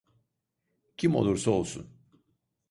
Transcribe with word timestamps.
Kim 0.97 1.15
olursa 1.15 1.51
olsun. 1.51 1.87